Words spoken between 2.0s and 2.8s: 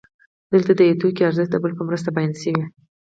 بیان شوی